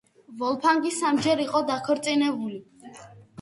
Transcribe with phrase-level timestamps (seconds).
[0.37, 2.59] ვოლფგანგი სამჯერ იყო დაქორწინებული.